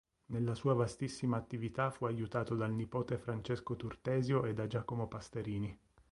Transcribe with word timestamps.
Nella 0.29 0.55
sua 0.55 0.73
vastissima 0.73 1.37
attività 1.37 1.91
fu 1.91 2.05
aiutato 2.05 2.55
dal 2.55 2.73
nipote 2.73 3.19
Francesco 3.19 3.75
Turtesio 3.75 4.45
e 4.45 4.55
da 4.55 4.65
Giacomo 4.65 5.07
Pasterini. 5.07 5.77